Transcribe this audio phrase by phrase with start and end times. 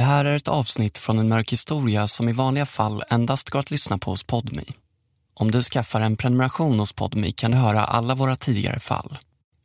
[0.00, 3.58] Det här är ett avsnitt från en mörk historia som i vanliga fall endast går
[3.58, 4.64] att lyssna på hos Podmi.
[5.34, 9.18] Om du skaffar en prenumeration hos Podmi kan du höra alla våra tidigare fall.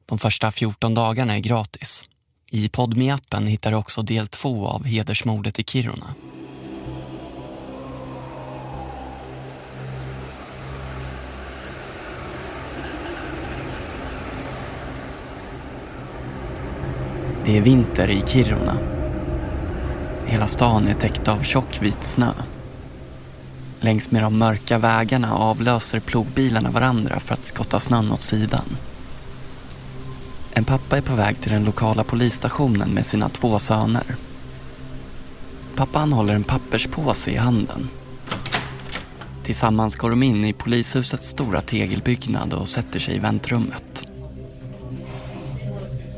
[0.06, 2.04] De första 14 dagarna är gratis.
[2.52, 6.16] I podmi appen hittar du också del två av hedersmordet i Kiruna.
[17.46, 18.95] Det är vinter i Kiruna.
[20.26, 22.34] Hela stan är täckt av tjock vit snö.
[23.80, 28.78] Längs med de mörka vägarna avlöser plogbilarna varandra för att skotta snön åt sidan.
[30.54, 34.16] En pappa är på väg till den lokala polisstationen med sina två söner.
[35.76, 37.90] Pappan håller en papperspåse i handen.
[39.44, 44.08] Tillsammans går de in i polishusets stora tegelbyggnad och sätter sig i väntrummet.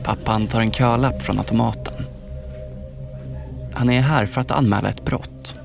[0.03, 2.06] Pappan tar en kölapp från automaten.
[3.77, 5.55] Han är här för att anmäla ett brott.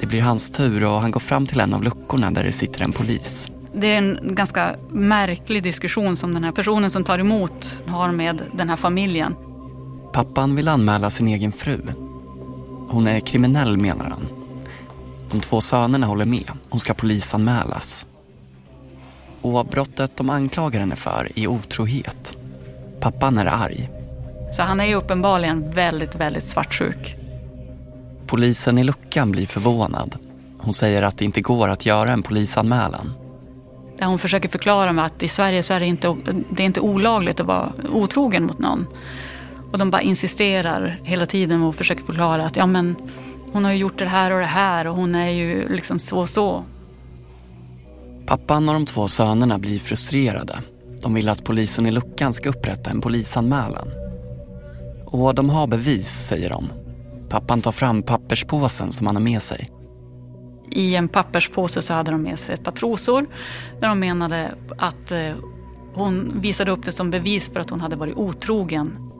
[0.00, 2.82] Det blir hans tur och han går fram till en av luckorna där det sitter
[2.82, 3.50] en polis.
[3.74, 8.42] Det är en ganska märklig diskussion som den här personen som tar emot har med
[8.52, 9.34] den här familjen.
[10.12, 11.80] Pappan vill anmäla sin egen fru.
[12.88, 14.26] Hon är kriminell menar han.
[15.30, 16.50] De två sönerna håller med.
[16.68, 18.06] Hon ska polisanmälas.
[19.42, 22.36] Och brottet de anklagar henne för är otrohet.
[23.00, 23.88] Pappan är arg.
[24.52, 27.23] Så han är ju uppenbarligen väldigt, väldigt svartsjuk.
[28.26, 30.16] Polisen i luckan blir förvånad.
[30.58, 33.12] Hon säger att det inte går att göra en polisanmälan.
[33.98, 36.16] Där hon försöker förklara med att i Sverige så är det inte,
[36.50, 38.86] det är inte olagligt att vara otrogen mot någon.
[39.72, 42.96] Och de bara insisterar hela tiden och försöker förklara att ja men
[43.52, 46.18] hon har ju gjort det här och det här och hon är ju liksom så
[46.18, 46.64] och så.
[48.26, 50.58] Pappan och de två sönerna blir frustrerade.
[51.02, 53.88] De vill att polisen i luckan ska upprätta en polisanmälan.
[55.04, 56.68] Och de har bevis, säger de.
[57.34, 59.68] Pappan tar fram papperspåsen som han har med sig.
[60.70, 63.26] I en papperspåse så hade de med sig ett par trosor
[63.80, 65.32] där de menade att eh,
[65.94, 69.10] hon visade upp det som bevis för att hon hade varit otrogen.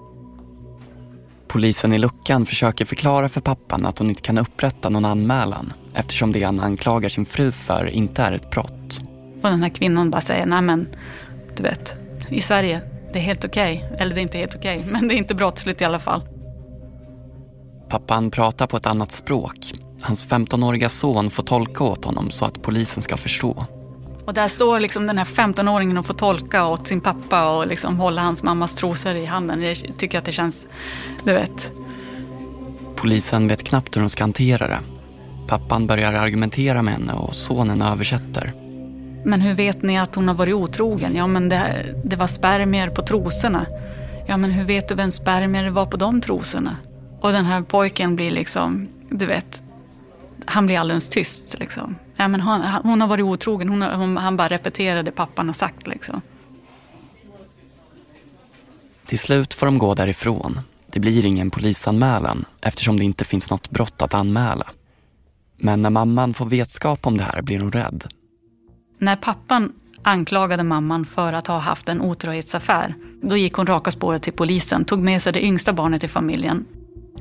[1.48, 6.32] Polisen i luckan försöker förklara för pappan att hon inte kan upprätta någon anmälan eftersom
[6.32, 9.00] det han anklagar sin fru för inte är ett brott.
[9.42, 10.88] Och den här kvinnan bara säger, nej men
[11.56, 11.97] du vet,
[12.28, 12.80] i Sverige,
[13.12, 13.84] det är helt okej.
[13.86, 13.98] Okay.
[13.98, 16.22] Eller det är inte helt okej, okay, men det är inte brottsligt i alla fall.
[17.89, 19.72] Pappan pratar på ett annat språk.
[20.00, 23.67] Hans 15-åriga son får tolka åt honom så att polisen ska förstå.
[24.25, 28.00] Och där står liksom den här 15-åringen och får tolka åt sin pappa och liksom
[28.00, 29.62] hålla hans mammas trosor i handen.
[29.62, 30.69] Jag tycker att det känns,
[31.25, 31.72] du vet.
[32.97, 34.81] Polisen vet knappt hur de ska hantera det.
[35.47, 38.53] Pappan börjar argumentera med henne och sonen översätter.
[39.25, 41.16] Men hur vet ni att hon har varit otrogen?
[41.16, 43.66] Ja, men det, det var spermier på trosorna.
[44.27, 46.77] Ja, men hur vet du vem spermier det var på de trosorna?
[47.24, 49.62] Och den här pojken blir liksom, du vet,
[50.46, 51.58] han blir alldeles tyst.
[51.58, 51.96] Liksom.
[52.16, 55.52] Ja, men hon, hon har varit otrogen, hon, hon, han bara repeterar det pappan har
[55.52, 55.86] sagt.
[55.86, 56.20] Liksom.
[59.06, 60.60] Till slut får de gå därifrån.
[60.86, 64.66] Det blir ingen polisanmälan eftersom det inte finns något brott att anmäla.
[65.56, 68.04] Men när mamman får vetskap om det här blir hon rädd.
[68.98, 74.22] När pappan anklagade mamman för att ha haft en otrohetsaffär, då gick hon raka spåret
[74.22, 76.64] till polisen, tog med sig det yngsta barnet i familjen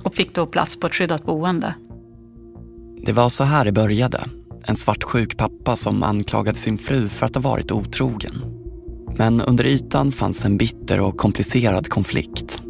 [0.03, 1.75] och fick då plats på ett skyddat boende.
[3.05, 4.19] Det var så här det började.
[4.65, 8.33] En svartsjuk pappa som anklagade sin fru för att ha varit otrogen.
[9.17, 12.61] Men under ytan fanns en bitter och komplicerad konflikt.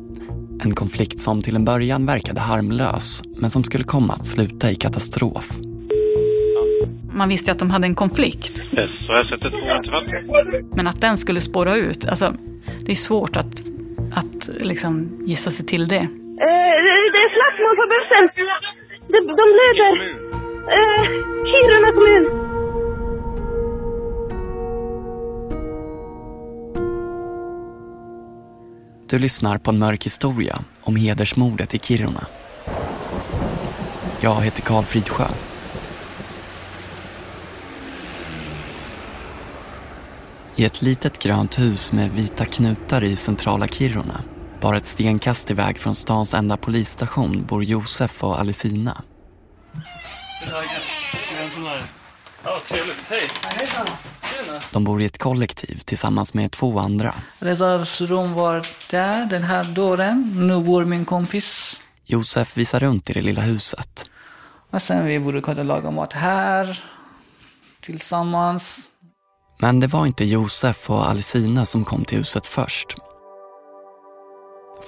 [0.64, 4.76] En konflikt som till en början verkade harmlös men som skulle komma att sluta i
[4.76, 5.60] katastrof.
[7.14, 8.58] Man visste ju att de hade en konflikt.
[8.58, 12.34] SOS 112 Men att den skulle spåra ut, alltså
[12.86, 13.64] det är svårt att,
[14.14, 16.08] att liksom gissa sig till det.
[19.54, 20.20] De, de blöder.
[20.78, 21.06] Eh,
[21.46, 22.26] Kiruna kommun.
[29.10, 32.28] Du lyssnar på en mörk historia om hedersmordet i Kiruna.
[34.22, 35.28] Jag heter Karl Fridsjö.
[40.56, 44.24] I ett litet grönt hus med vita knutar i centrala Kiruna
[44.64, 49.04] bara ett stenkast iväg från stans enda polisstation bor Josef och Alicina.
[52.44, 53.06] Ja, trevligt.
[53.08, 53.30] Hej.
[54.72, 57.14] De bor i ett kollektiv tillsammans med två andra.
[57.40, 60.48] Rezars rum var där, den här dörren.
[60.48, 61.80] Nu bor min kompis.
[62.06, 64.10] Josef visar runt i det lilla huset.
[64.72, 66.84] Och sen vi brukade laga mat här
[67.82, 68.80] tillsammans.
[69.60, 72.96] Men det var inte Josef och Alicina som kom till huset först.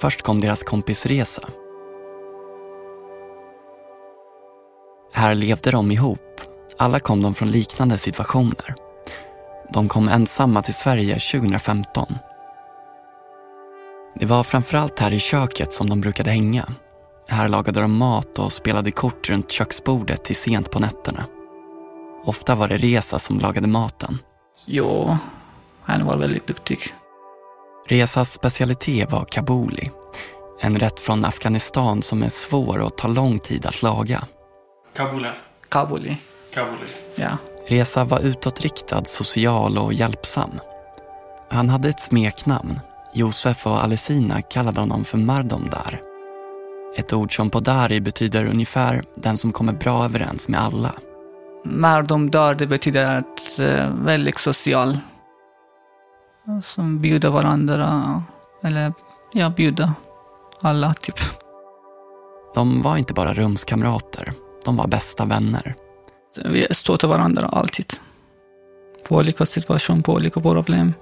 [0.00, 1.42] Först kom deras kompis Reza.
[5.16, 6.40] Här levde de ihop.
[6.78, 8.74] Alla kom de från liknande situationer.
[9.72, 12.14] De kom ensamma till Sverige 2015.
[14.14, 16.68] Det var framförallt här i köket som de brukade hänga.
[17.28, 21.24] Här lagade de mat och spelade kort runt köksbordet till sent på nätterna.
[22.24, 24.18] Ofta var det Reza som lagade maten.
[24.66, 25.16] Jo,
[25.82, 26.78] han var väldigt duktig.
[27.88, 29.90] Rezas specialitet var kabuli.
[30.60, 34.24] En rätt från Afghanistan som är svår och tar lång tid att laga.
[34.96, 35.28] Kabuli.
[35.68, 36.16] Kabuli.
[36.54, 36.86] Kabuli.
[37.16, 37.30] Ja.
[37.68, 40.50] Reza var utåtriktad, social och hjälpsam.
[41.50, 42.80] Han hade ett smeknamn.
[43.14, 46.00] Josef och Alesina kallade honom för Mardomdar.
[46.96, 50.94] Ett ord som på dari betyder ungefär den som kommer bra överens med alla.
[51.64, 54.98] Mardom där, det betyder att eh, väldigt social.
[56.62, 58.22] Som bjuder varandra,
[58.62, 58.92] eller
[59.32, 59.92] ja, bjuder
[60.60, 61.18] alla typ.
[62.54, 64.32] De var inte bara rumskamrater,
[64.66, 65.74] de var bästa vänner.
[66.44, 67.92] Vi stöttade till varandra alltid.
[69.08, 70.94] På olika situationer, på olika problem.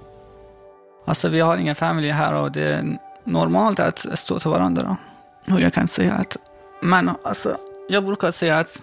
[1.05, 4.97] Alltså vi har ingen familj här och det är normalt att stå till varandra.
[5.51, 6.37] Och jag kan säga att,
[6.81, 7.57] men alltså,
[7.89, 8.81] jag brukar säga att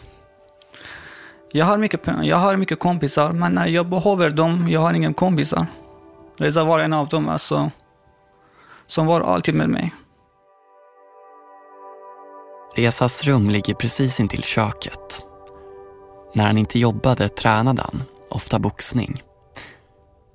[1.53, 5.15] jag har mycket, jag har mycket kompisar, men när jag behöver dem, jag har ingen
[5.15, 5.67] kompisar.
[6.39, 7.71] Reza var en av dem, alltså,
[8.87, 9.95] som var alltid med mig.
[12.75, 15.23] Rezas rum ligger precis intill köket.
[16.35, 19.23] När han inte jobbade tränade han, ofta boxning.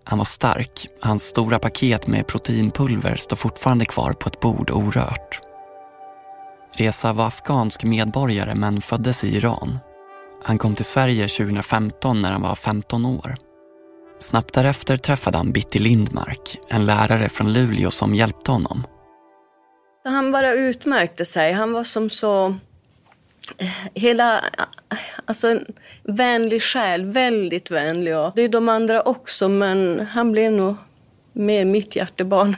[0.04, 0.88] Han var stark.
[1.02, 5.42] Hans stora paket med proteinpulver står fortfarande kvar på ett bord orört.
[6.74, 9.80] Reza var afghansk medborgare men föddes i Iran.
[10.44, 13.36] Han kom till Sverige 2015 när han var 15 år.
[14.20, 18.84] Snabbt därefter träffade han Bitti Lindmark, en lärare från Luleå som hjälpte honom.
[20.08, 21.52] Han bara utmärkte sig.
[21.52, 22.48] Han var som så...
[23.58, 24.44] Eh, hela...
[25.26, 25.66] Alltså en
[26.04, 28.18] vänlig själ, väldigt vänlig.
[28.18, 30.76] Och det är de andra också, men han blev nog
[31.34, 32.56] mer mitt hjärtebarn.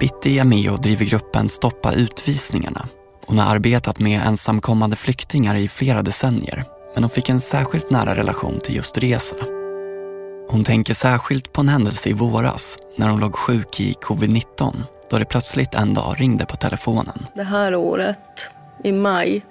[0.00, 2.88] Bitti är med och driver gruppen Stoppa utvisningarna.
[3.26, 6.64] Hon har arbetat med ensamkommande flyktingar i flera decennier
[6.94, 9.61] men hon fick en särskilt nära relation till just Reza.
[10.52, 14.76] Hon tänker särskilt på en händelse i våras när hon låg sjuk i covid-19
[15.10, 17.26] då det plötsligt en dag ringde på telefonen.
[17.34, 18.50] Det här året,
[18.84, 19.44] i maj,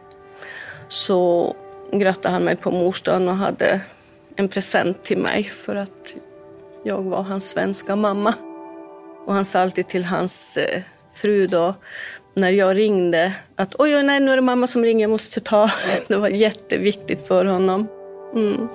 [0.87, 1.55] så
[1.93, 3.81] grattade han mig på morsdagen och hade
[4.35, 6.13] en present till mig för att
[6.83, 8.33] jag var hans svenska mamma.
[9.27, 10.81] Och han sa alltid till hans eh,
[11.13, 11.75] fru då,
[12.35, 15.39] när jag ringde, att oj, oj, nej, nu är det mamma som ringer, jag måste
[15.39, 15.71] ta.
[16.07, 17.87] Det var jätteviktigt för honom.
[18.35, 18.67] Mm.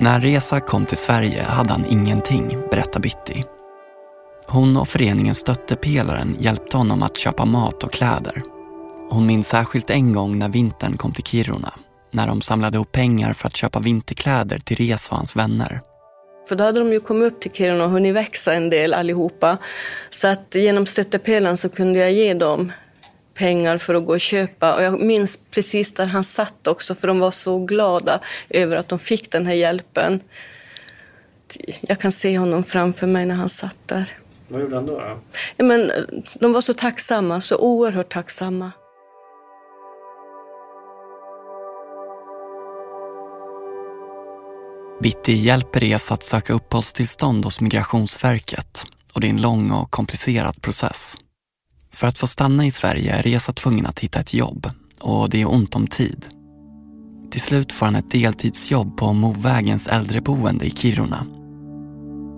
[0.00, 3.44] När Reza kom till Sverige hade han ingenting, berättar Bitti.
[4.46, 8.42] Hon och föreningen Stöttepelaren hjälpte honom att köpa mat och kläder.
[9.10, 11.72] Hon minns särskilt en gång när vintern kom till Kiruna,
[12.12, 15.80] när de samlade ihop pengar för att köpa vinterkläder till Reza och hans vänner.
[16.48, 19.58] För då hade de ju kommit upp till Kiruna och hunnit växa en del allihopa.
[20.10, 22.72] Så att genom stöttepelaren så kunde jag ge dem
[23.36, 24.74] pengar för att gå och köpa.
[24.74, 28.88] Och jag minns precis där han satt också, för de var så glada över att
[28.88, 30.20] de fick den här hjälpen.
[31.80, 34.18] Jag kan se honom framför mig när han satt där.
[34.48, 34.98] Vad gjorde han då?
[34.98, 35.18] då?
[35.56, 35.96] Ja, men, eh,
[36.34, 38.72] de var så tacksamma, så oerhört tacksamma.
[45.02, 50.62] Bitti hjälper Reza att söka uppehållstillstånd hos Migrationsverket och det är en lång och komplicerad
[50.62, 51.16] process.
[51.96, 55.42] För att få stanna i Sverige är Reza tvungen att hitta ett jobb och det
[55.42, 56.26] är ont om tid.
[57.30, 61.26] Till slut får han ett deltidsjobb på Movägens äldreboende i Kiruna.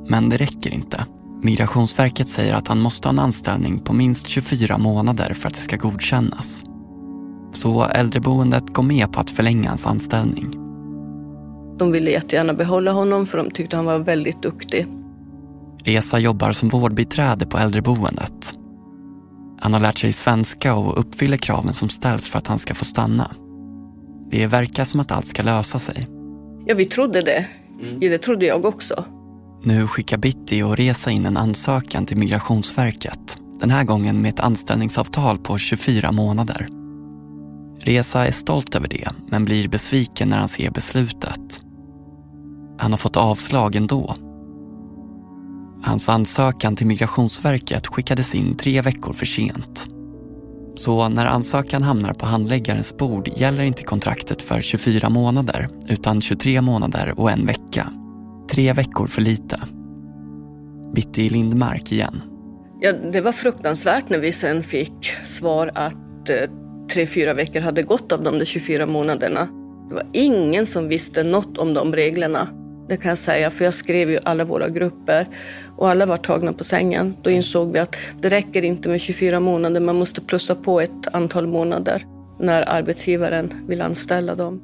[0.09, 1.05] Men det räcker inte.
[1.43, 5.61] Migrationsverket säger att han måste ha en anställning på minst 24 månader för att det
[5.61, 6.63] ska godkännas.
[7.53, 10.51] Så äldreboendet går med på att förlänga hans anställning.
[11.79, 14.87] De ville jättegärna behålla honom för de tyckte han var väldigt duktig.
[15.85, 18.55] Reza jobbar som vårdbiträde på äldreboendet.
[19.61, 22.85] Han har lärt sig svenska och uppfyller kraven som ställs för att han ska få
[22.85, 23.31] stanna.
[24.31, 26.07] Det verkar som att allt ska lösa sig.
[26.67, 27.47] Ja, vi trodde det.
[28.01, 29.05] Ja, det trodde jag också.
[29.65, 33.39] Nu skickar Bitti och Reza in en ansökan till Migrationsverket.
[33.61, 36.69] Den här gången med ett anställningsavtal på 24 månader.
[37.81, 41.61] Reza är stolt över det, men blir besviken när han ser beslutet.
[42.79, 44.15] Han har fått avslag ändå.
[45.89, 49.87] Hans ansökan till Migrationsverket skickades in tre veckor för sent.
[50.77, 56.61] Så när ansökan hamnar på handläggarens bord gäller inte kontraktet för 24 månader utan 23
[56.61, 57.93] månader och en vecka.
[58.51, 59.61] Tre veckor för lite.
[60.95, 62.23] Bitti Lindmark igen.
[62.81, 66.37] Ja, det var fruktansvärt när vi sen fick svar att eh,
[66.93, 69.49] tre, fyra veckor hade gått av de där 24 månaderna.
[69.89, 72.49] Det var ingen som visste något om de reglerna.
[72.89, 75.29] Det kan jag säga, för jag skrev ju alla våra grupper
[75.77, 77.17] och alla var tagna på sängen.
[77.23, 81.09] Då insåg vi att det räcker inte med 24 månader, man måste plussa på ett
[81.13, 82.07] antal månader
[82.41, 84.61] när arbetsgivaren vill anställa dem.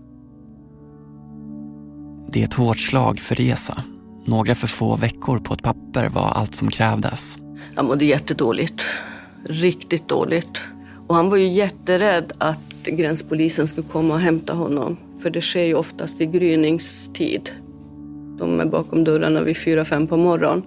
[2.28, 3.84] Det är ett hårt slag för Reza.
[4.24, 7.38] Några för få veckor på ett papper var allt som krävdes.
[7.76, 8.84] Han mådde jättedåligt.
[9.48, 10.60] Riktigt dåligt.
[11.06, 14.96] Och han var ju jätterädd att gränspolisen skulle komma och hämta honom.
[15.22, 17.50] För det sker ju oftast vid gryningstid.
[18.38, 20.62] De är bakom dörrarna vid fyra, fem på morgonen.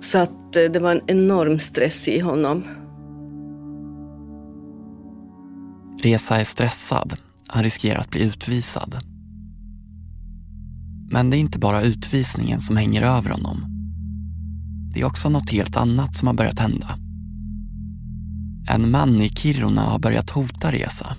[0.00, 2.64] Så att eh, det var en enorm stress i honom.
[6.02, 7.14] Reza är stressad.
[7.48, 8.96] Han riskerar att bli utvisad.
[11.10, 13.64] Men det är inte bara utvisningen som hänger över honom.
[14.94, 16.86] Det är också något helt annat som har börjat hända.
[18.70, 21.16] En man i Kiruna har börjat hota Reza.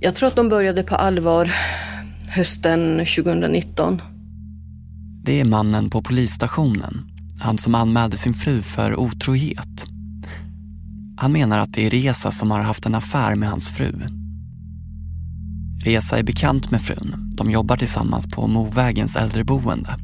[0.00, 1.52] Jag tror att de började på allvar
[2.28, 4.02] hösten 2019.
[5.28, 7.04] Det är mannen på polisstationen.
[7.38, 9.86] Han som anmälde sin fru för otrohet.
[11.16, 13.92] Han menar att det är Reza som har haft en affär med hans fru.
[15.84, 17.34] Reza är bekant med frun.
[17.36, 19.96] De jobbar tillsammans på Movägens äldreboende.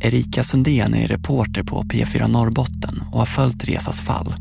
[0.00, 4.34] Erika Sundén är reporter på P4 Norrbotten och har följt Rezas fall.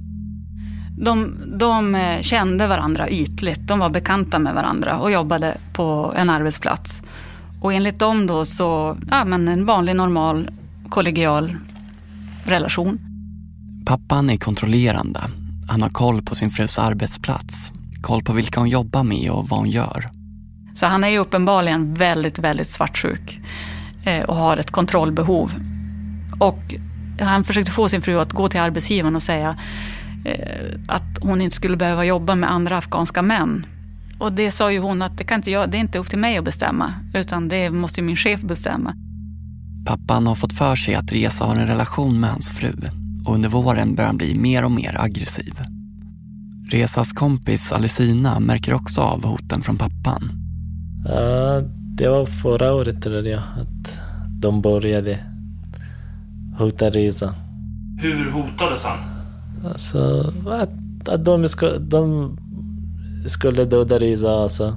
[0.97, 3.67] De, de eh, kände varandra ytligt.
[3.67, 7.03] De var bekanta med varandra och jobbade på en arbetsplats.
[7.63, 10.50] Och enligt dem då så, ja men en vanlig normal
[10.89, 11.55] kollegial
[12.46, 13.00] relation.
[13.86, 15.20] Pappan är kontrollerande.
[15.67, 17.72] Han har koll på sin frus arbetsplats.
[18.01, 20.10] Koll på vilka hon jobbar med och vad hon gör.
[20.74, 23.39] Så han är ju uppenbarligen väldigt, väldigt svartsjuk
[24.05, 25.51] eh, och har ett kontrollbehov.
[26.39, 26.75] Och
[27.20, 29.55] han försökte få sin fru att gå till arbetsgivaren och säga
[30.25, 33.65] eh, att hon inte skulle behöva jobba med andra afghanska män.
[34.20, 36.20] Och det sa ju hon att det kan inte jag, det är inte upp till
[36.20, 38.93] mig att bestämma, utan det måste ju min chef bestämma.
[39.86, 42.74] Pappan har fått för sig att Reza har en relation med hans fru
[43.25, 45.53] och under våren börjar han bli mer och mer aggressiv.
[46.70, 50.29] Rezas kompis Alicina märker också av hoten från pappan.
[51.05, 51.62] Ja,
[51.96, 55.20] det var förra året tror jag att de började
[56.58, 57.36] hota Reza.
[58.01, 58.98] Hur hotades han?
[59.72, 62.38] Alltså att, att de, ska, de
[63.25, 64.75] skulle döda Reza alltså.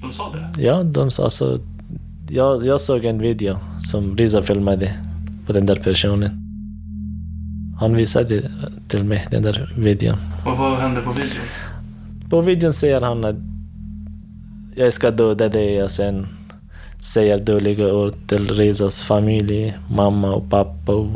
[0.00, 0.62] De sa det?
[0.62, 1.60] Ja, de sa alltså.
[2.28, 4.92] Jag, jag såg en video som Reza filmade
[5.46, 6.30] på den där personen.
[7.80, 8.42] Han visade
[8.88, 10.16] till mig den där videon.
[10.46, 11.44] Och vad hände på videon?
[12.30, 13.36] På videon säger han att
[14.74, 16.26] jag ska döda dig och sen
[17.00, 20.92] säger dåliga ord till Rezas familj, mamma och pappa.
[20.92, 21.08] Och...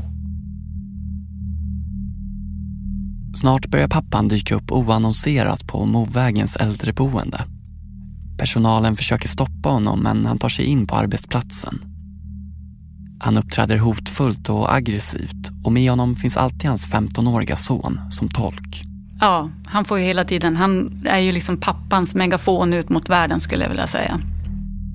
[3.36, 7.44] Snart börjar pappan dyka upp oannonserat på Movägens äldreboende.
[8.38, 11.78] Personalen försöker stoppa honom men han tar sig in på arbetsplatsen.
[13.20, 18.82] Han uppträder hotfullt och aggressivt och med honom finns alltid hans 15-åriga son som tolk.
[19.20, 23.40] Ja, han får ju hela tiden, han är ju liksom pappans megafon ut mot världen
[23.40, 24.20] skulle jag vilja säga.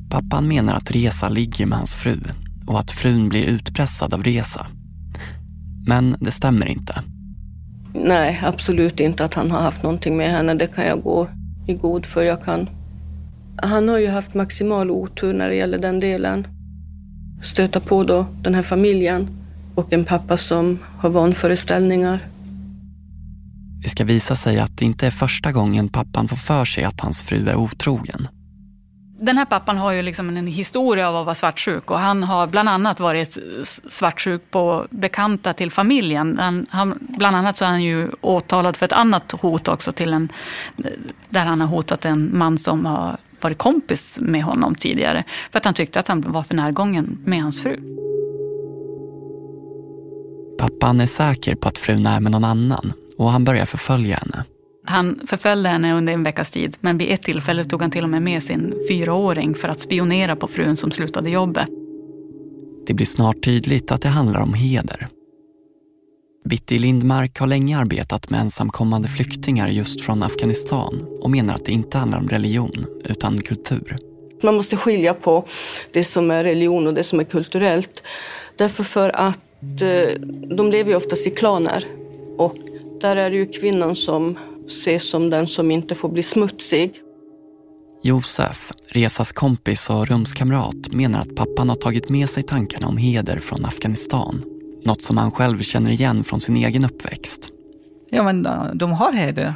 [0.10, 2.20] Pappan menar att Reza ligger med hans fru
[2.68, 4.66] och att frun blir utpressad av Reza.
[5.86, 7.04] Men det stämmer inte.
[7.94, 10.54] Nej, absolut inte att han har haft någonting med henne.
[10.54, 11.28] Det kan jag gå
[11.68, 12.24] i god för.
[12.24, 12.70] Jag kan.
[13.64, 16.48] Han har ju haft maximal otur när det gäller den delen.
[17.44, 19.30] Stöta på då den här familjen
[19.76, 22.20] och en pappa som har vanföreställningar.
[23.84, 27.02] Det ska visa sig att det inte är första gången pappan får för sig att
[27.02, 28.28] hans fru är otrogen.
[29.22, 32.48] Den här pappan har ju liksom en historia av att vara svartsjuk och han har
[32.48, 33.38] bland annat varit
[33.88, 36.38] svartsjuk på bekanta till familjen.
[36.40, 40.14] Han, han, bland annat så är han ju åtalad för ett annat hot också till
[40.14, 40.32] en,
[41.30, 45.24] där han har hotat en man som har varit kompis med honom tidigare.
[45.52, 47.78] För att han tyckte att han var för närgången med hans fru.
[50.60, 54.46] Pappan är säker på att frun är med någon annan och han börjar förfölja henne.
[54.92, 58.10] Han förföljde henne under en veckas tid, men vid ett tillfälle tog han till och
[58.10, 61.68] med med sin fyraåring för att spionera på frun som slutade jobbet.
[62.88, 65.08] Det blir snart tydligt att det handlar om heder.
[66.46, 71.72] Bitti Lindmark har länge arbetat med ensamkommande flyktingar just från Afghanistan och menar att det
[71.72, 73.98] inte handlar om religion, utan kultur.
[74.44, 75.46] Man måste skilja på
[75.94, 78.04] det som är religion och det som är kulturellt.
[78.58, 80.22] Därför för att eh,
[80.58, 81.86] de lever ju oftast i klaner
[82.38, 82.56] och
[83.02, 86.94] där är det ju kvinnan som ses som den som inte får bli smutsig.
[88.04, 93.40] Josef, Resas kompis och rumskamrat, menar att pappan har tagit med sig tankarna om heder
[93.40, 94.44] från Afghanistan.
[94.84, 97.50] Något som han själv känner igen från sin egen uppväxt.
[98.10, 99.56] Ja, men äh, de har heder.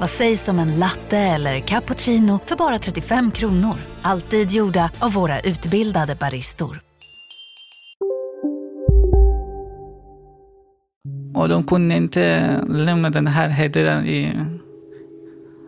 [0.00, 3.74] Vad sägs om en latte eller cappuccino för bara 35 kronor?
[4.02, 6.82] Alltid gjorda av våra utbildade baristor.
[11.34, 14.36] Och de kunde inte lämna den här hedern i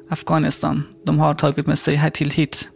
[0.09, 0.83] Afghanistan.
[1.05, 2.69] De har tagit med sig här till hit.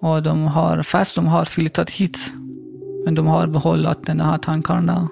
[0.00, 2.32] Och de har, fast de har flyttat hit,
[3.04, 5.08] men de har behållit den här tankarna.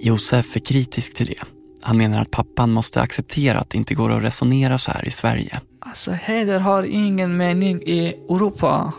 [0.00, 1.57] Josef är kritisk till det.
[1.82, 5.10] Han menar att pappan måste acceptera att det inte går att resonera så här i
[5.10, 5.60] Sverige.
[5.80, 8.92] Alltså heder har ingen mening i Europa.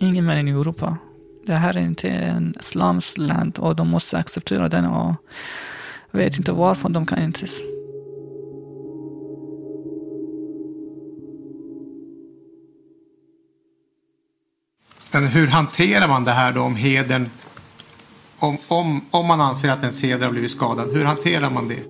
[0.00, 0.96] Ingen mening i Europa.
[1.46, 2.54] Det här är inte en
[3.16, 5.14] land och de måste acceptera den och
[6.10, 7.46] jag vet inte varför de kan inte.
[15.12, 17.30] Men hur hanterar man det här då om hedern
[18.38, 21.82] om, om, om man anser att ens heder har blivit skadad, hur hanterar man det?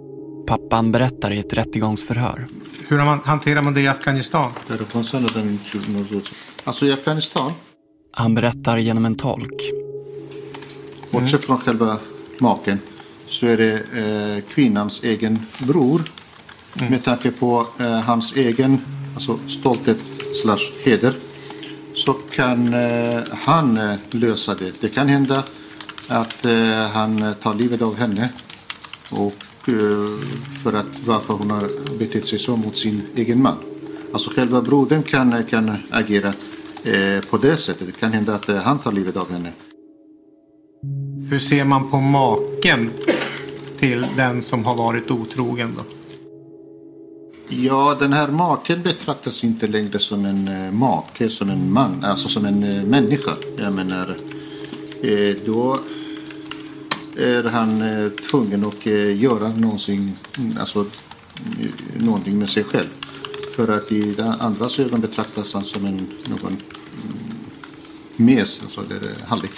[0.46, 2.46] Pappan berättar i ett rättegångsförhör.
[2.88, 4.50] Hur man, hanterar man det i Afghanistan?
[6.64, 7.52] Alltså i Afghanistan?
[8.12, 9.62] Han berättar genom en tolk.
[11.10, 11.96] Bortsett från själva
[12.38, 12.78] maken
[13.26, 15.36] så är det eh, kvinnans egen
[15.66, 16.10] bror.
[16.78, 16.90] Mm.
[16.90, 18.80] Med tanke på eh, hans egen
[19.14, 19.98] alltså stolthet
[20.42, 21.14] slash heder
[21.94, 24.72] så kan eh, han eh, lösa det.
[24.80, 25.42] Det kan hända
[26.08, 28.30] att eh, han tar livet av henne.
[29.10, 30.20] Och eh,
[30.62, 33.56] för att varför hon har betett sig så mot sin egen man.
[34.12, 36.28] Alltså själva brodern kan, kan agera
[36.84, 37.86] eh, på det sättet.
[37.86, 39.52] Det kan hända att eh, han tar livet av henne.
[41.30, 42.90] Hur ser man på maken
[43.78, 45.84] till den som har varit otrogen då?
[47.48, 52.28] Ja, den här maken betraktas inte längre som en eh, make, som en man, alltså
[52.28, 53.32] som en eh, människa.
[53.56, 54.16] Jag menar,
[55.46, 55.78] då
[57.18, 60.16] är han eh, tvungen att eh, göra någonting,
[60.58, 62.88] alltså, eh, någonting med sig själv.
[63.56, 65.96] För att i andras ögon betraktas han som en,
[66.28, 66.56] någon mm,
[68.16, 69.52] mes, alltså eller hallick.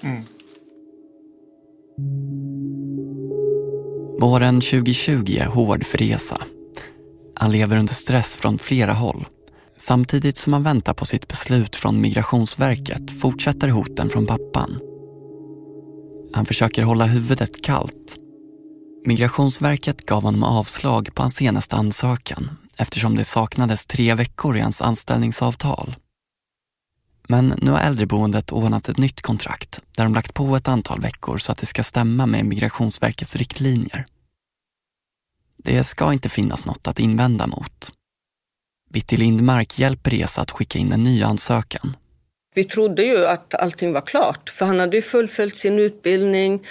[0.00, 0.24] Mm.
[4.20, 6.38] Våren 2020 är hård för Reza.
[7.34, 9.26] Han lever under stress från flera håll.
[9.76, 14.89] Samtidigt som han väntar på sitt beslut från Migrationsverket fortsätter hoten från pappan.
[16.32, 18.16] Han försöker hålla huvudet kallt.
[19.04, 24.82] Migrationsverket gav honom avslag på hans senaste ansökan eftersom det saknades tre veckor i hans
[24.82, 25.96] anställningsavtal.
[27.28, 31.38] Men nu har äldreboendet ordnat ett nytt kontrakt där de lagt på ett antal veckor
[31.38, 34.04] så att det ska stämma med Migrationsverkets riktlinjer.
[35.56, 37.92] Det ska inte finnas något att invända mot.
[38.90, 41.96] Bitti Lindmark hjälper Esa att skicka in en ny ansökan
[42.60, 46.62] vi trodde ju att allting var klart, för han hade ju fullföljt sin utbildning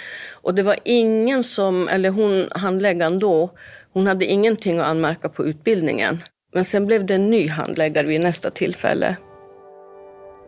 [0.42, 3.50] och det var ingen som, eller hon, handläggaren då,
[3.92, 6.22] hon hade ingenting att anmärka på utbildningen.
[6.54, 9.16] Men sen blev det en ny handläggare vid nästa tillfälle.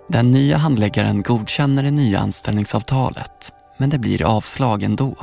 [0.08, 5.16] Den nya handläggaren godkänner det nya anställningsavtalet, men det blir avslag ändå.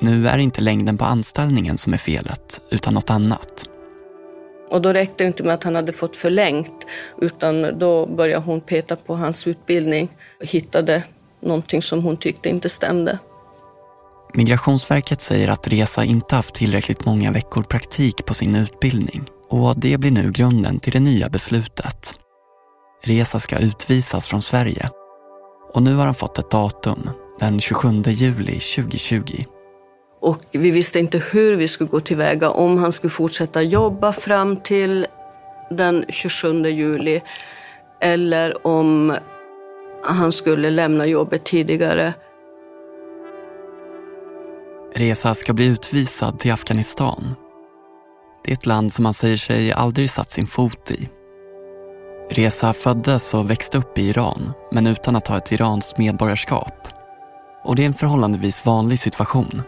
[0.00, 3.71] Nu är det inte längden på anställningen som är felet, utan något annat.
[4.72, 6.86] Och då räckte det inte med att han hade fått förlängt
[7.20, 10.08] utan då började hon peta på hans utbildning
[10.40, 11.02] och hittade
[11.42, 13.18] någonting som hon tyckte inte stämde.
[14.34, 19.98] Migrationsverket säger att Resa inte haft tillräckligt många veckor praktik på sin utbildning och det
[19.98, 22.14] blir nu grunden till det nya beslutet.
[23.04, 24.88] Resa ska utvisas från Sverige
[25.72, 29.22] och nu har han fått ett datum, den 27 juli 2020.
[30.22, 34.56] Och vi visste inte hur vi skulle gå tillväga, om han skulle fortsätta jobba fram
[34.56, 35.06] till
[35.70, 37.20] den 27 juli
[38.00, 39.16] eller om
[40.04, 42.14] han skulle lämna jobbet tidigare.
[44.94, 47.34] Reza ska bli utvisad till Afghanistan.
[48.44, 51.08] Det är ett land som han säger sig aldrig satt sin fot i.
[52.30, 56.88] Reza föddes och växte upp i Iran, men utan att ha ett iranskt medborgarskap.
[57.64, 59.62] Och det är en förhållandevis vanlig situation.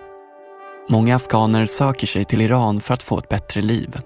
[0.88, 3.98] Många afghaner söker sig till Iran för att få ett bättre liv.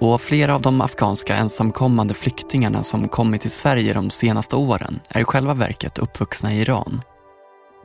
[0.00, 5.20] Och flera av de afghanska ensamkommande flyktingarna som kommit till Sverige de senaste åren är
[5.20, 7.00] i själva verket uppvuxna i Iran.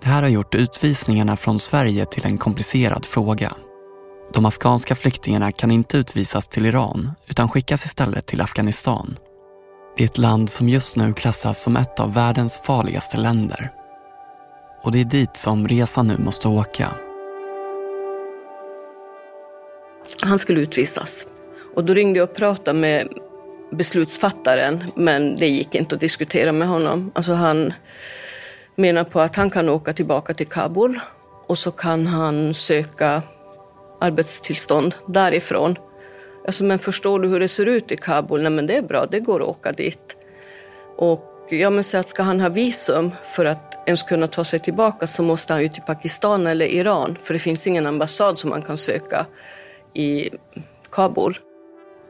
[0.02, 3.52] Det här har gjort utvisningarna från Sverige till en komplicerad fråga.
[4.34, 9.15] De afghanska flyktingarna kan inte utvisas till Iran utan skickas istället till Afghanistan.
[9.98, 13.70] Det är ett land som just nu klassas som ett av världens farligaste länder.
[14.84, 16.94] Och det är dit som resan nu måste åka.
[20.26, 21.28] Han skulle utvisas.
[21.74, 23.08] Och då ringde jag och pratade med
[23.72, 27.12] beslutsfattaren men det gick inte att diskutera med honom.
[27.16, 27.74] Alltså han
[28.76, 31.00] menar på att han kan åka tillbaka till Kabul
[31.48, 33.22] och så kan han söka
[34.00, 35.76] arbetstillstånd därifrån.
[36.46, 38.42] Alltså, men förstår du hur det ser ut i Kabul?
[38.42, 40.16] Nej, men det är bra, det går att åka dit.
[40.98, 44.60] Och jag men så att ska han ha visum för att ens kunna ta sig
[44.60, 48.50] tillbaka så måste han ju till Pakistan eller Iran för det finns ingen ambassad som
[48.50, 49.26] man kan söka
[49.96, 50.30] i
[50.92, 51.38] Kabul.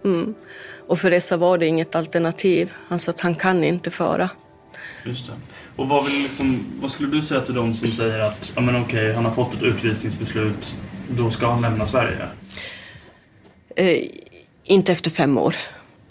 [0.06, 0.34] Mm.
[0.88, 2.74] Och för Reza var det inget alternativ.
[2.88, 4.30] Han sa att han kan inte fara.
[5.04, 5.34] Just det.
[5.76, 9.14] Och vad, liksom, vad skulle du säga till dem som säger att ja, men okej,
[9.14, 10.76] han har fått ett utvisningsbeslut,
[11.10, 12.28] då ska han lämna Sverige?
[13.76, 14.02] Eh,
[14.64, 15.56] inte efter fem år.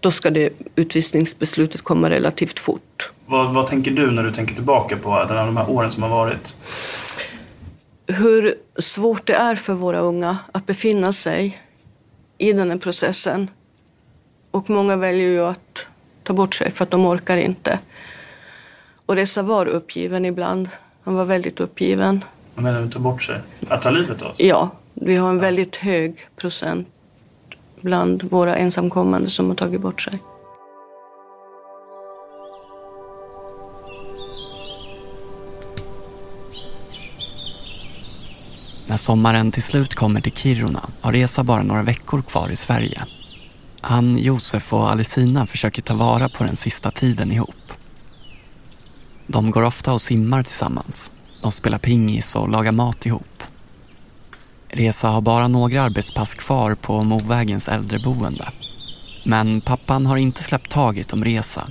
[0.00, 3.12] Då ska det utvisningsbeslutet komma relativt fort.
[3.26, 6.54] Vad, vad tänker du när du tänker tillbaka på de här åren som har varit?
[8.06, 11.60] Hur svårt det är för våra unga att befinna sig
[12.38, 13.50] i den här processen.
[14.50, 15.86] Och många väljer ju att
[16.22, 17.78] ta bort sig för att de orkar inte.
[19.06, 20.68] Och Reza var uppgiven ibland.
[21.02, 22.24] Han var väldigt uppgiven.
[22.54, 23.40] Menar du ta bort sig?
[23.68, 26.88] Att ta livet av Ja, vi har en väldigt hög procent
[27.80, 30.18] bland våra ensamkommande som har tagit bort sig.
[38.94, 43.04] När sommaren till slut kommer till Kiruna har Reza bara några veckor kvar i Sverige.
[43.80, 47.72] Han, Josef och Alessina försöker ta vara på den sista tiden ihop.
[49.26, 51.10] De går ofta och simmar tillsammans.
[51.42, 53.42] De spelar pingis och lagar mat ihop.
[54.68, 58.48] Reza har bara några arbetspass kvar på Movägens äldreboende.
[59.24, 61.68] Men pappan har inte släppt taget om Reza.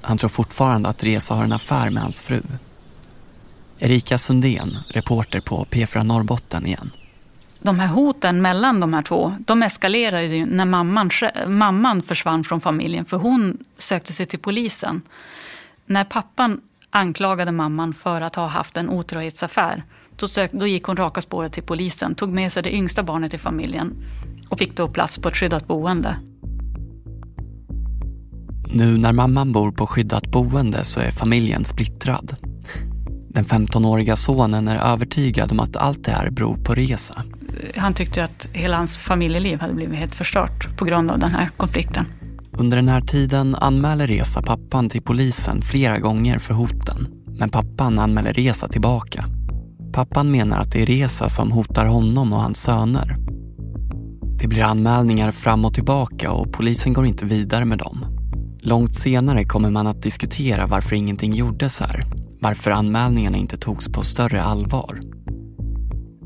[0.00, 2.42] Han tror fortfarande att Reza har en affär med hans fru.
[3.78, 6.90] Erika Sundén, reporter på P4 Norrbotten igen.
[7.58, 11.10] De här hoten mellan de här två, de eskalerade ju när mamman,
[11.46, 15.02] mamman försvann från familjen för hon sökte sig till polisen.
[15.86, 19.84] När pappan anklagade mamman för att ha haft en otrohetsaffär
[20.16, 23.34] då, sök, då gick hon raka spåret till polisen, tog med sig det yngsta barnet
[23.34, 23.94] i familjen
[24.48, 26.16] och fick då plats på ett skyddat boende.
[28.74, 32.51] Nu när mamman bor på skyddat boende så är familjen splittrad.
[33.34, 37.22] Den 15-åriga sonen är övertygad om att allt det här beror på Reza.
[37.76, 41.50] Han tyckte att hela hans familjeliv hade blivit helt förstört på grund av den här
[41.56, 42.06] konflikten.
[42.52, 47.06] Under den här tiden anmäler Reza pappan till polisen flera gånger för hoten.
[47.38, 49.24] Men pappan anmäler Reza tillbaka.
[49.92, 53.16] Pappan menar att det är Reza som hotar honom och hans söner.
[54.38, 58.04] Det blir anmälningar fram och tillbaka och polisen går inte vidare med dem.
[58.60, 62.04] Långt senare kommer man att diskutera varför ingenting gjordes här.
[62.42, 65.00] Varför anmälningarna inte togs på större allvar.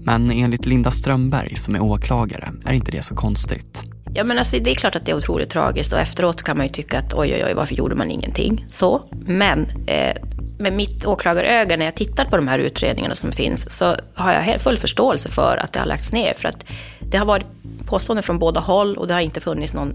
[0.04, 3.82] Men enligt Linda Strömberg som är åklagare är inte det så konstigt.
[4.14, 6.66] Ja, men alltså, det är klart att det är otroligt tragiskt och efteråt kan man
[6.66, 8.64] ju tycka att oj, oj, oj, varför gjorde man ingenting?
[8.68, 9.02] Så.
[9.26, 10.16] Men eh,
[10.58, 14.60] med mitt åklagaröga när jag tittar på de här utredningarna som finns så har jag
[14.60, 16.34] full förståelse för att det har lagts ner.
[16.34, 16.64] För att
[17.10, 17.46] det har varit
[17.86, 19.94] påståenden från båda håll och det har inte funnits någon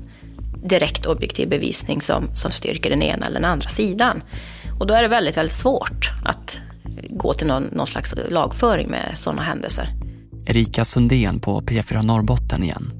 [0.64, 4.22] direkt objektiv bevisning som, som styrker den ena eller den andra sidan.
[4.82, 6.62] Och då är det väldigt, väldigt svårt att
[7.10, 9.90] gå till någon, någon slags lagföring med sådana händelser.
[10.46, 12.92] Erika Sundén på P4 Norrbotten igen.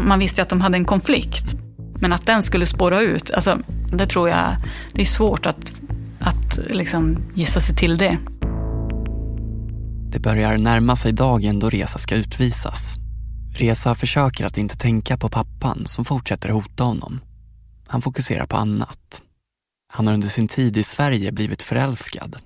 [0.00, 1.54] Man visste ju att de hade en konflikt.
[2.00, 3.58] Men att den skulle spåra ut, alltså,
[3.92, 4.56] det tror jag,
[4.94, 5.72] det är svårt att,
[6.20, 8.18] att liksom gissa sig till det.
[10.12, 12.94] Det börjar närma sig dagen då Reza ska utvisas.
[13.58, 17.20] Reza försöker att inte tänka på pappan som fortsätter hota honom.
[17.86, 19.22] Han fokuserar på annat.
[19.94, 22.36] Han har under sin tid i Sverige blivit förälskad.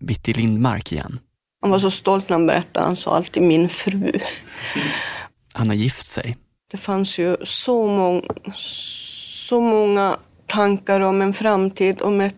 [0.00, 1.18] Bitti Lindmark igen.
[1.60, 2.86] Han var så stolt när han berättade.
[2.86, 4.12] Han sa alltid min fru.
[5.52, 6.36] Han har gift sig.
[6.70, 8.22] Det fanns ju så, mång,
[8.54, 12.34] så många tankar om en framtid, om ett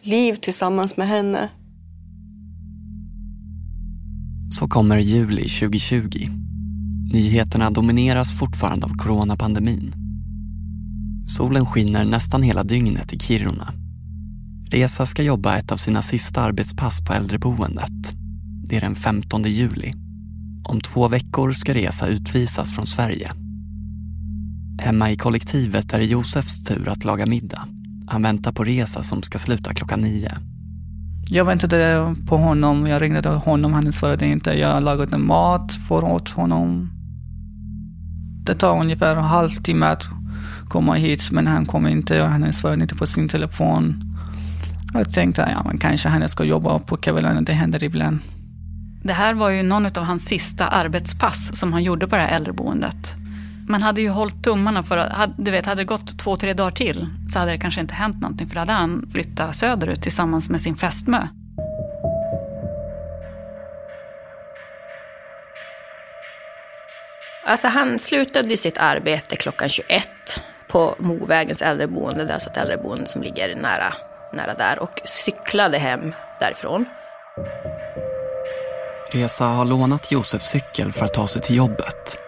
[0.00, 1.48] liv tillsammans med henne.
[4.50, 6.08] Så kommer juli 2020.
[7.12, 9.99] Nyheterna domineras fortfarande av coronapandemin.
[11.36, 13.72] Solen skiner nästan hela dygnet i Kiruna.
[14.70, 18.14] Reza ska jobba ett av sina sista arbetspass på äldreboendet.
[18.68, 19.92] Det är den 15 juli.
[20.64, 23.30] Om två veckor ska Reza utvisas från Sverige.
[24.80, 27.68] Hemma i kollektivet är det Josefs tur att laga middag.
[28.06, 30.32] Han väntar på Reza som ska sluta klockan nio.
[31.28, 34.50] Jag väntade på honom, jag ringde till honom, han svarade inte.
[34.50, 36.90] Jag lagade mat för åt honom.
[38.46, 39.86] Det tar ungefär en halvtimme
[40.70, 44.02] komma hit, men han kom inte och han svarade inte på sin telefon.
[44.94, 48.18] Jag tänkte, ja men kanske han ska jobba på kvällen, det händer ibland.
[49.02, 52.36] Det här var ju någon av hans sista arbetspass som han gjorde på det här
[52.36, 53.16] äldreboendet.
[53.68, 56.70] Man hade ju hållit tummarna för att, du vet, hade det gått två, tre dagar
[56.70, 60.48] till så hade det kanske inte hänt någonting för då hade han flyttat söderut tillsammans
[60.50, 61.26] med sin fästmö.
[67.46, 70.08] Alltså han slutade sitt arbete klockan 21
[70.70, 73.94] på Movägens äldreboende, det är alltså ett äldreboende som ligger nära,
[74.32, 76.84] nära där, och cyklade hem därifrån.
[79.12, 82.18] Reza har lånat Josefs cykel för att ta sig till jobbet.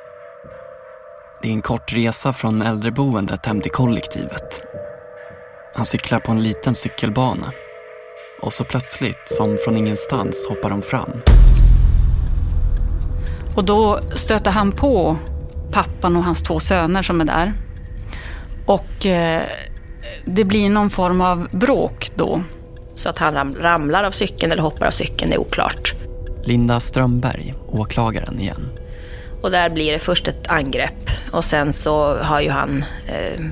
[1.43, 4.63] Det är en kort resa från äldreboendet hem till kollektivet.
[5.75, 7.53] Han cyklar på en liten cykelbana.
[8.43, 11.11] Och så plötsligt, som från ingenstans, hoppar de fram.
[13.57, 15.17] Och då stöter han på
[15.73, 17.53] pappan och hans två söner som är där.
[18.67, 19.43] Och eh,
[20.25, 22.43] det blir någon form av bråk då.
[22.95, 25.95] Så att han ramlar av cykeln eller hoppar av cykeln, det är oklart.
[26.45, 28.69] Linda Strömberg, åklagaren igen.
[29.43, 33.45] Och där blir det först ett angrepp och sen så har ju han eh,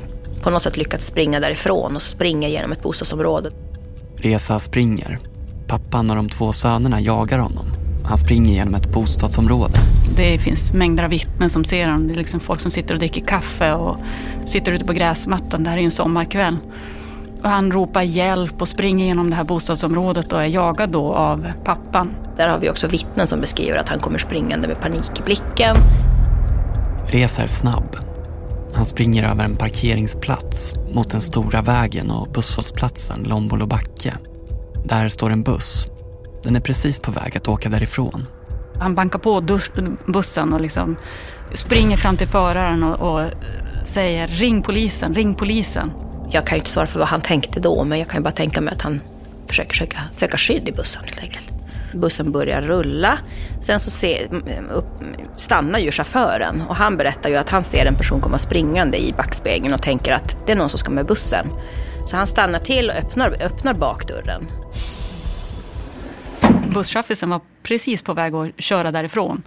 [0.43, 3.51] på något sätt lyckats springa därifrån och springer genom ett bostadsområde.
[4.17, 5.19] Reza springer.
[5.67, 7.80] Pappan och de två sönerna jagar honom.
[8.11, 9.79] Han springer genom ett bostadsområde.
[10.17, 12.09] Det finns mängder av vittnen som ser honom.
[12.09, 13.97] Det är liksom folk som sitter och dricker kaffe och
[14.47, 15.65] sitter ute på gräsmattan.
[15.65, 16.57] Det här är ju en sommarkväll.
[17.43, 21.53] Och han ropar hjälp och springer genom det här bostadsområdet och är jagad då av
[21.65, 22.11] pappan.
[22.37, 25.77] Där har vi också vittnen som beskriver att han kommer springande med panik i blicken.
[27.07, 27.97] Reza är snabb.
[28.75, 34.15] Han springer över en parkeringsplats mot den stora vägen och busshållplatsen Lombolo backe.
[34.85, 35.90] Där står en buss.
[36.43, 38.27] Den är precis på väg att åka därifrån.
[38.79, 39.41] Han bankar på
[40.07, 40.97] bussen och liksom
[41.55, 43.31] springer fram till föraren och, och
[43.85, 45.93] säger ring polisen, ring polisen.
[46.31, 48.31] Jag kan ju inte svara för vad han tänkte då, men jag kan ju bara
[48.33, 49.01] tänka mig att han
[49.49, 51.47] försöker söka, söka skydd i bussen helt enkelt.
[51.95, 53.19] Bussen börjar rulla.
[53.61, 54.35] Sen så ser,
[54.73, 54.87] upp,
[55.37, 59.13] stannar ju chauffören och han berättar ju att han ser en person komma springande i
[59.13, 61.47] backspegeln och tänker att det är någon som ska med bussen.
[62.07, 64.47] Så han stannar till och öppnar, öppnar bakdörren.
[66.75, 69.43] Busschaffisen var precis på väg att köra därifrån.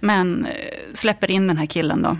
[0.00, 0.52] Men eh,
[0.94, 2.16] släpper in den här killen då.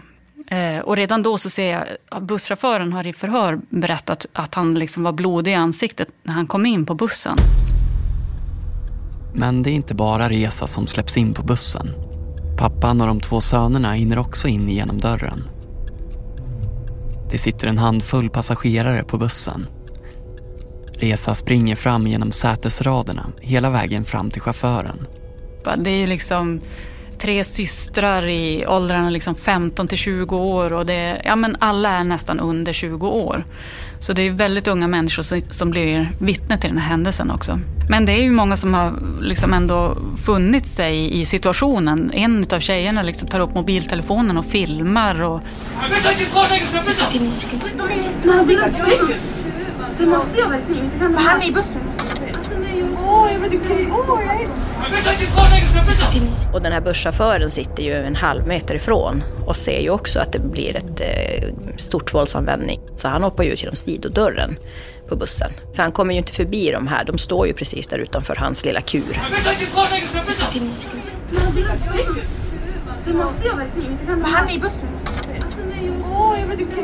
[0.56, 4.74] Eh, och redan då så ser jag att busschauffören har i förhör berättat att han
[4.74, 7.36] liksom var blodig i ansiktet när han kom in på bussen.
[9.34, 11.88] Men det är inte bara Reza som släpps in på bussen.
[12.58, 15.44] Pappan och de två sönerna hinner också in genom dörren.
[17.30, 19.66] Det sitter en handfull passagerare på bussen.
[20.98, 25.06] Resa springer fram genom sätesraderna hela vägen fram till chauffören.
[25.76, 26.60] Det är ju liksom
[27.18, 32.04] tre systrar i åldrarna liksom 15 till 20 år och det, ja, men alla är
[32.04, 33.44] nästan under 20 år.
[34.00, 37.60] Så det är väldigt unga människor som, som blir vittne till den här händelsen också.
[37.88, 42.10] Men det är ju många som har liksom ändå funnit sig i situationen.
[42.14, 45.22] En av tjejerna liksom tar upp mobiltelefonen och filmar.
[45.22, 45.40] Och...
[49.98, 50.90] Det måste jag verkligen.
[51.16, 51.80] Han är i bussen.
[53.06, 53.68] Åh, jag vet inte.
[56.52, 60.32] Och den här busschauffören sitter ju en halv meter ifrån och ser ju också att
[60.32, 62.80] det blir ett eh, stort våldsanvändning.
[62.96, 64.56] Så han hoppar ju ut genom sidodörren
[65.08, 65.52] på bussen.
[65.74, 68.64] För han kommer ju inte förbi de här, de står ju precis där utanför hans
[68.64, 69.20] lilla kur.
[73.06, 74.24] Det måste jag verkligen.
[74.24, 74.88] Han är i bussen.
[76.12, 76.76] Åh, jag vet inte.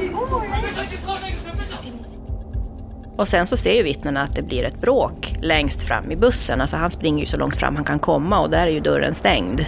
[3.21, 6.61] Och sen så ser ju vittnena att det blir ett bråk längst fram i bussen.
[6.61, 9.15] Alltså han springer ju så långt fram han kan komma och där är ju dörren
[9.15, 9.61] stängd.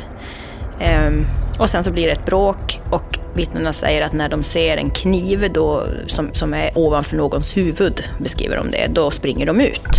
[0.81, 1.25] Ehm,
[1.59, 4.91] och sen så blir det ett bråk och vittnena säger att när de ser en
[4.91, 9.95] kniv då, som, som är ovanför någons huvud, beskriver de det, då springer de ut.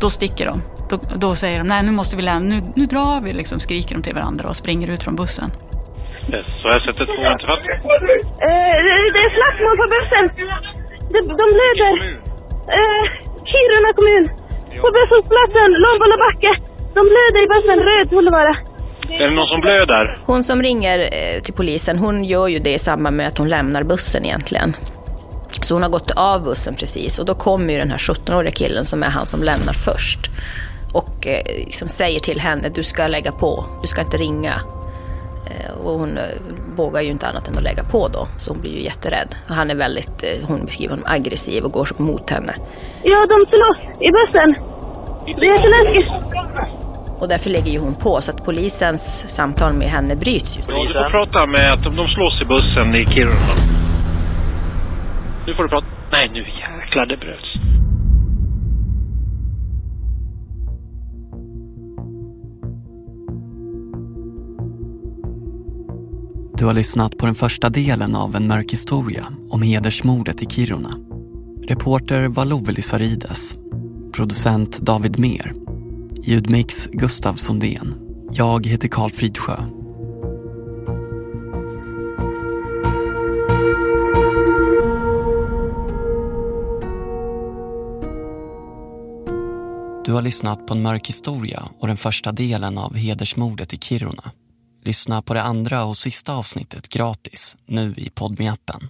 [0.00, 0.62] Då sticker de.
[0.90, 3.94] Då, då säger de, nej nu måste vi lämna, nu, nu drar vi, liksom, skriker
[3.94, 5.50] de till varandra och springer ut från bussen.
[6.32, 7.62] Yes, så jag sätter två interfatt.
[8.48, 8.76] Eh,
[9.14, 10.79] det är slagsmål på bussen.
[11.12, 11.94] De, de blöder.
[12.78, 13.04] Eh,
[13.50, 14.24] Kiruna kommun.
[14.82, 16.52] På busshållplatsen, Lombolo backe.
[16.94, 18.54] De blöder i bussen, röd borde vara.
[19.18, 20.18] Är det någon som blöder?
[20.24, 23.48] Hon som ringer eh, till polisen, hon gör ju det i samband med att hon
[23.48, 24.76] lämnar bussen egentligen.
[25.62, 28.84] Så hon har gått av bussen precis och då kommer ju den här 17-åriga killen
[28.84, 30.20] som är han som lämnar först.
[30.92, 34.54] Och eh, liksom säger till henne, du ska lägga på, du ska inte ringa.
[35.46, 36.18] Eh, och hon,
[36.80, 39.30] vågar ju inte annat än att lägga på då, så hon blir ju jätterädd.
[39.48, 42.54] Och han är väldigt, eh, hon beskriver honom aggressiv och går mot henne.
[43.02, 44.48] Ja, de slåss i bussen.
[45.40, 46.10] Det är jätteläskigt.
[47.20, 50.62] Och därför lägger ju hon på, så att polisens samtal med henne bryts ju.
[50.68, 53.52] Ja, du får prata med att de slåss i bussen i Kiruna.
[55.46, 55.86] Nu får du prata.
[56.12, 57.69] Nej, nu jäklar det bröts.
[66.60, 70.96] Du har lyssnat på den första delen av En mörk historia om hedersmordet i Kiruna.
[71.66, 73.56] Reporter var Love Lysarides.
[74.12, 75.54] Producent David Mer.
[76.22, 77.94] Ljudmix Gustav Sundén.
[78.32, 79.56] Jag heter Karl Fridsjö.
[90.04, 94.32] Du har lyssnat på En mörk historia och den första delen av hedersmordet i Kiruna.
[94.82, 98.88] Lyssna på det andra och sista avsnittet gratis nu i podmi appen